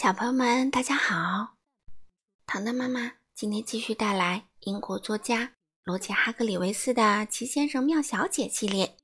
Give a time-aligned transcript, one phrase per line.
[0.00, 1.56] 小朋友们，大家好！
[2.46, 8.96] 糖糖妈妈今天继续带来英国作家罗杰·哈格里维斯的《奇先生妙小姐》系列。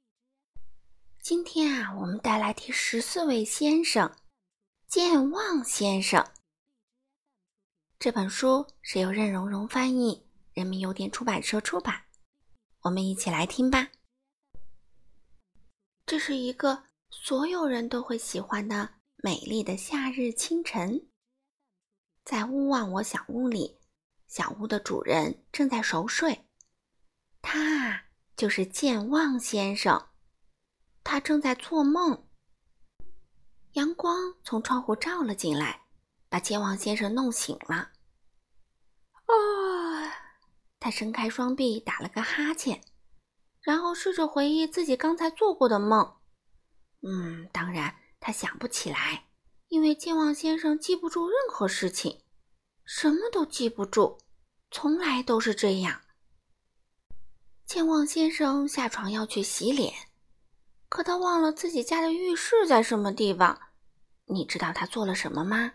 [1.20, 4.14] 今天啊，我们带来第十四位先生——
[4.86, 6.24] 健忘先生。
[7.98, 12.04] 这本书是由任溶溶翻译，人民邮电出版社出版。
[12.82, 13.88] 我们一起来听吧。
[16.06, 18.90] 这是一个所有人都会喜欢的。
[19.24, 21.08] 美丽的夏日清晨，
[22.26, 23.80] 在勿忘我小屋里，
[24.26, 26.44] 小屋的主人正在熟睡。
[27.40, 28.04] 他
[28.36, 30.10] 就是健忘先生，
[31.02, 32.28] 他正在做梦。
[33.72, 35.86] 阳光从窗户照了进来，
[36.28, 37.92] 把健忘先生弄醒了。
[39.24, 40.12] 啊！
[40.78, 42.84] 他伸开双臂，打了个哈欠，
[43.62, 46.18] 然后试着回忆自己刚才做过的梦。
[47.00, 48.03] 嗯，当然。
[48.26, 49.26] 他想不起来，
[49.68, 52.22] 因为健忘先生记不住任何事情，
[52.86, 54.18] 什么都记不住，
[54.70, 56.00] 从来都是这样。
[57.66, 59.92] 健忘先生下床要去洗脸，
[60.88, 63.60] 可他忘了自己家的浴室在什么地方。
[64.24, 65.74] 你知道他做了什么吗？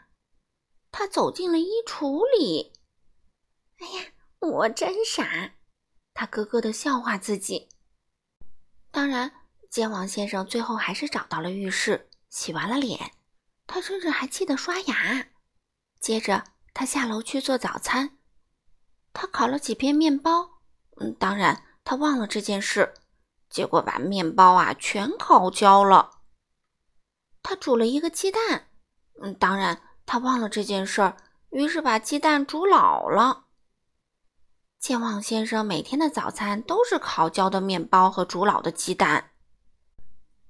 [0.90, 2.74] 他走进了衣橱里。
[3.78, 5.54] 哎呀，我真傻！
[6.16, 7.70] 他咯咯的笑话自己。
[8.90, 9.32] 当然，
[9.70, 12.09] 健忘先生最后还是找到了浴室。
[12.30, 13.14] 洗完了脸，
[13.68, 15.28] 他甚至还记得刷牙。
[16.00, 18.18] 接着，他下楼去做早餐。
[19.12, 20.62] 他烤了几片面包，
[20.98, 22.94] 嗯，当然他忘了这件事，
[23.50, 26.22] 结果把面包啊全烤焦了。
[27.42, 28.70] 他煮了一个鸡蛋，
[29.22, 31.18] 嗯，当然他忘了这件事儿，
[31.50, 33.46] 于是把鸡蛋煮老了。
[34.78, 39.32] 健忘先生每天的早餐都是烤焦的面包和煮老的鸡蛋。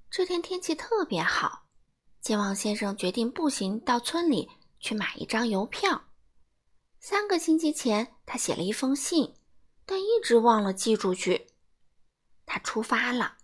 [0.08, 1.64] 这天天气特别好。
[2.20, 6.02] 健忘先生决定步行到村里去买一张邮票。
[6.98, 9.34] 三个星期前，他写了一封信，
[9.86, 11.48] 但一直忘了寄出去。
[12.44, 13.38] 他出发了。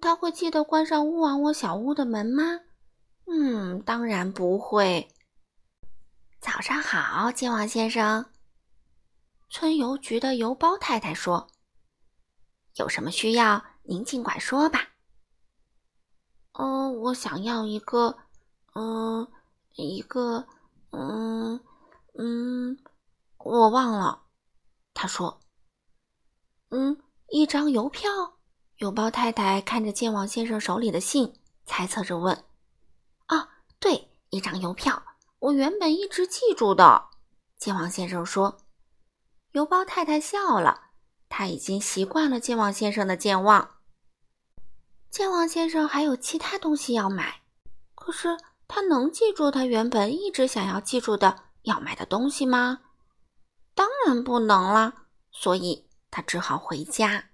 [0.00, 2.60] 他会记得关上乌王窝小屋的门吗？
[3.26, 5.08] 嗯，当然不会。
[6.38, 8.26] 早上好，健忘先生。
[9.48, 11.48] 村邮局的邮包太太说
[12.76, 14.90] ：“有什么需要，您尽管说吧。”
[16.60, 18.18] 嗯，我想要一个，
[18.74, 19.26] 嗯，
[19.76, 20.46] 一个，
[20.90, 21.58] 嗯，
[22.18, 22.76] 嗯，
[23.38, 24.24] 我忘了。
[24.92, 25.40] 他说
[26.68, 28.10] ：“嗯，一张邮票。”
[28.76, 31.32] 邮包太太看着健忘先生手里的信，
[31.64, 32.44] 猜测着问
[33.28, 33.48] ：“啊，
[33.78, 35.02] 对，一张邮票。
[35.38, 37.08] 我原本一直记住的。”
[37.56, 38.58] 健忘先生说。
[39.52, 40.90] 邮包太太笑了，
[41.30, 43.79] 他已经习惯了健忘先生的健忘。
[45.10, 47.42] 健忘先生还有其他东西要买，
[47.96, 48.38] 可是
[48.68, 52.78] 他能记住他原本一直想要记住的要买的东西吗？
[53.74, 54.94] 当然不能了，
[55.32, 57.30] 所以他只好回家。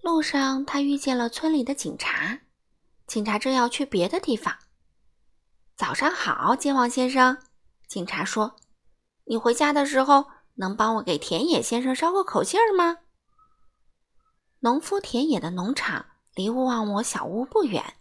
[0.00, 2.38] 路上，他遇见了村里的警察，
[3.08, 4.56] 警察正要去别的地方。
[5.76, 7.36] 早上好，健忘先生，
[7.88, 8.54] 警察说
[9.26, 12.98] ：“你回家的时候能帮我给田野先生捎个口信儿吗？”
[14.60, 16.06] 农夫田野的农场。
[16.34, 17.94] 离勿忘我小屋不远。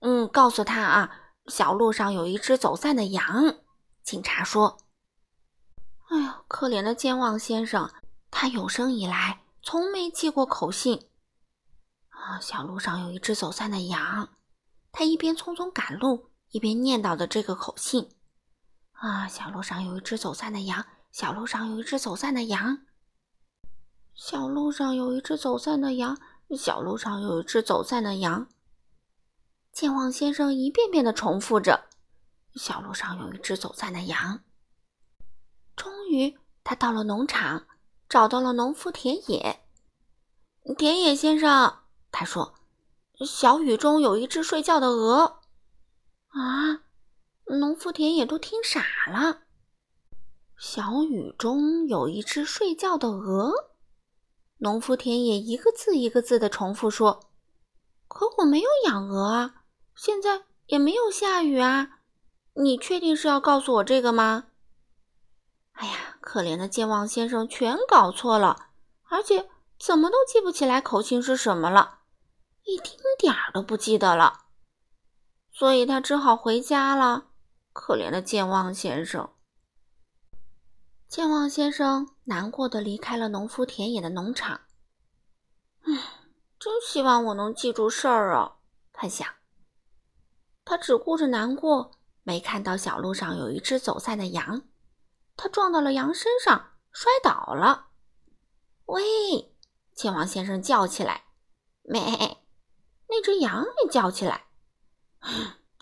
[0.00, 3.58] 嗯，告诉他啊，小路上有一只走散的羊。
[4.02, 4.78] 警察说
[6.08, 7.90] ：“哎呀，可怜的健忘先生，
[8.30, 11.08] 他有生以来从没寄过口信。
[12.08, 14.30] 啊，小路上有一只走散的羊。”
[14.90, 18.08] 他一边匆匆赶路，一边念叨着这个口信。
[18.92, 22.86] 啊，小路上有一只走散的羊，小路上有一只走散的羊，
[24.14, 26.18] 小路上有一只走散的羊。
[26.56, 28.48] 小路上有一只走散的羊。
[29.72, 31.88] 健忘先生一遍遍的重复着
[32.56, 34.40] ：“小路上有一只走散的羊。”
[35.76, 37.66] 终于，他到了农场，
[38.08, 39.64] 找到了农夫田野。
[40.76, 41.78] 田野先生，
[42.10, 42.54] 他说
[43.24, 45.40] ：“小雨中有一只睡觉的鹅。”
[46.28, 46.82] 啊！
[47.46, 49.42] 农夫田野都听傻了。
[50.58, 53.67] 小雨中有一只睡觉的鹅。
[54.58, 57.20] 农夫田野一个字一个字的重复说
[58.08, 59.54] ：“可我没有养鹅啊，
[59.94, 62.00] 现在也没有下雨啊，
[62.54, 64.46] 你确定是要告诉我这个吗？”
[65.74, 68.70] 哎呀，可怜的健忘先生全搞错了，
[69.08, 72.00] 而且怎么都记不起来口信是什么了，
[72.64, 74.46] 一丁点儿都不记得了，
[75.52, 77.26] 所以他只好回家了。
[77.72, 79.30] 可怜的健忘先生。
[81.08, 84.60] 健忘先生难过的离开了农夫田野的农场。
[85.80, 85.92] 唉，
[86.58, 88.56] 真希望我能记住事儿啊！
[88.92, 89.26] 他想。
[90.66, 91.92] 他只顾着难过，
[92.24, 94.68] 没看到小路上有一只走散的羊，
[95.34, 97.86] 他撞到了羊身上，摔倒了。
[98.84, 99.02] 喂！
[99.94, 101.24] 健忘先生叫起来
[101.88, 102.02] ：“咩！”
[103.08, 104.48] 那只羊也叫起来：“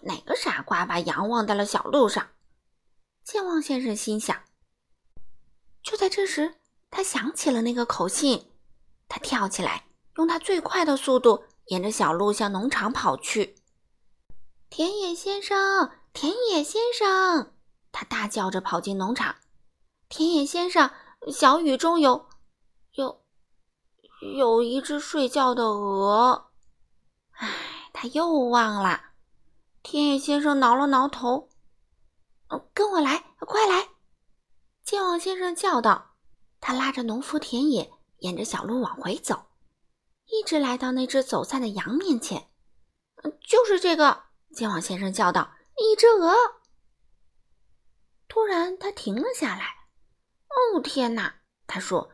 [0.03, 2.29] 哪个傻瓜把羊忘在了小路上？”
[3.25, 4.41] 健忘先生心想。
[5.87, 6.57] 就在这时，
[6.91, 8.51] 他想起了那个口信，
[9.07, 9.87] 他跳起来，
[10.17, 13.55] 用他最快的速度沿着小路向农场跑去。
[14.69, 17.53] 田野先生，田野先生，
[17.93, 19.37] 他大叫着跑进农场。
[20.09, 20.91] 田野先生，
[21.33, 22.29] 小雨中有，
[22.95, 23.23] 有，
[24.37, 26.51] 有一只睡觉的鹅。
[27.31, 27.49] 唉，
[27.93, 29.01] 他又忘了。
[29.85, 31.49] 田野先生挠了挠头，
[32.75, 33.91] 跟我来，快来！
[34.87, 36.15] 健忘先生叫道。
[36.61, 39.47] 他拉着农夫田野，沿着小路往回走，
[40.27, 42.51] 一直来到那只走散的羊面前。
[43.41, 44.27] 就是这个。
[44.55, 46.33] 健忘先生叫道：“一只鹅！”
[48.29, 49.89] 突然，他停了下来。
[50.77, 52.13] “哦，天哪！”他说，“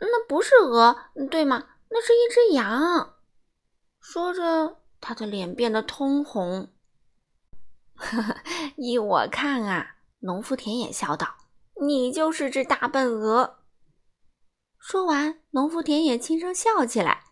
[0.00, 1.68] 那不是鹅，对吗？
[1.90, 3.18] 那是一只羊。”
[4.00, 6.72] 说着，他的脸变得通红。
[8.78, 11.36] “依我看啊！”农夫田野笑道
[11.80, 13.60] ，“你就是只大笨鹅。”
[14.78, 17.24] 说完，农夫田野轻声笑起来，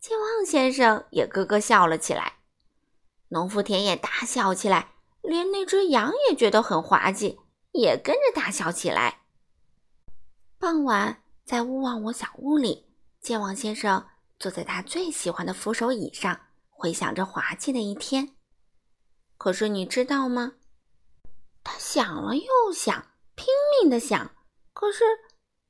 [0.00, 2.40] 健忘先生也咯咯笑了起来。
[3.28, 7.38] 农夫田野大笑起来，连那只羊也觉得很滑稽，
[7.72, 9.22] 也跟着大笑起来。
[10.58, 12.86] 傍晚，在勿忘我小屋里，
[13.20, 14.06] 健忘先生
[14.38, 16.40] 坐在他最喜欢的扶手椅上，
[16.70, 18.36] 回想着滑稽的一天。
[19.38, 20.54] 可是你知道吗？
[21.62, 23.06] 他想了又想，
[23.88, 24.34] 的想，
[24.72, 25.04] 可是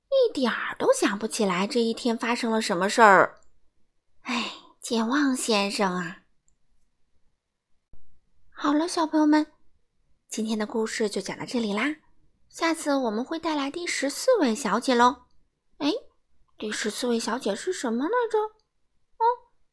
[0.09, 3.41] 一点儿都想不起来这一天发生了什么事儿。
[4.23, 6.23] 哎，健忘先生啊！
[8.51, 9.47] 好了，小朋友们，
[10.29, 11.97] 今天的故事就讲到这里啦。
[12.49, 15.27] 下次我们会带来第十四位小姐喽。
[15.79, 15.93] 哎，
[16.57, 18.39] 第十四位小姐是什么来着？
[18.39, 19.25] 哦，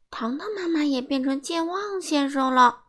[0.10, 2.83] 糖糖妈妈也变成健忘先生了。